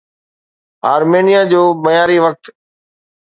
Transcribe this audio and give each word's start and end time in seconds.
آرمينيا 0.95 1.43
جو 1.51 1.73
معياري 1.83 2.19
وقت 2.19 2.43